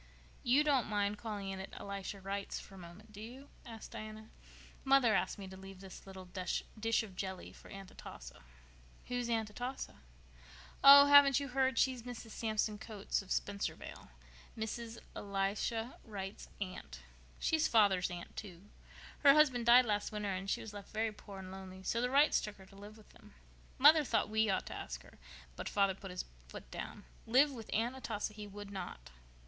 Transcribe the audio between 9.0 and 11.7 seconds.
"Who is Aunt Atossa?" "Oh, haven't you